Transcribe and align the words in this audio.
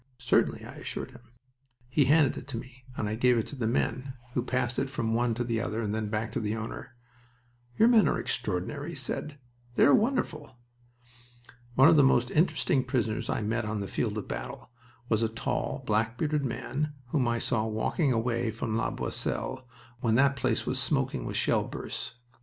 "Certainly," 0.17 0.65
I 0.65 0.77
assured 0.77 1.11
him. 1.11 1.21
He 1.87 2.05
handed 2.05 2.35
it 2.35 2.47
to 2.47 2.57
me, 2.57 2.85
and 2.97 3.07
I 3.07 3.13
gave 3.13 3.37
it 3.37 3.45
to 3.49 3.55
the 3.55 3.67
men, 3.67 4.15
who 4.33 4.41
passed 4.41 4.79
it 4.79 4.89
from 4.89 5.13
one 5.13 5.35
to 5.35 5.43
the 5.43 5.61
other 5.61 5.79
and 5.79 5.93
then 5.93 6.07
back 6.09 6.31
to 6.31 6.39
the 6.39 6.55
owner. 6.55 6.95
"Your 7.77 7.87
men 7.87 8.07
are 8.07 8.17
extraordinary," 8.19 8.89
he 8.89 8.95
said. 8.95 9.37
"They 9.75 9.85
are 9.85 9.93
wonderful." 9.93 10.57
One 11.75 11.87
of 11.87 11.97
the 11.97 12.03
most 12.03 12.31
interesting 12.31 12.83
prisoners 12.83 13.29
I 13.29 13.43
met 13.43 13.63
on 13.65 13.79
the 13.79 13.87
field 13.87 14.17
of 14.17 14.27
battle 14.27 14.71
was 15.07 15.21
a 15.21 15.29
tall, 15.29 15.83
black 15.85 16.17
bearded 16.17 16.43
man 16.45 16.93
whom 17.09 17.27
I 17.27 17.37
saw 17.37 17.67
walking 17.67 18.11
away 18.11 18.49
from 18.49 18.75
La 18.75 18.89
Boisselle 18.89 19.67
when 19.99 20.15
that 20.15 20.35
place 20.35 20.65
was 20.65 20.79
smoking 20.79 21.25
with 21.25 21.37
shell 21.37 21.63
bursts. 21.63 22.15